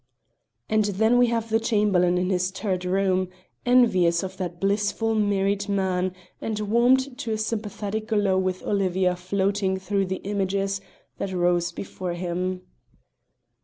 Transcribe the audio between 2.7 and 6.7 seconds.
room, envious of that blissful married man, and